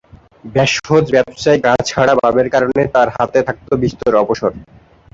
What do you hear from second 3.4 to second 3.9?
থাকত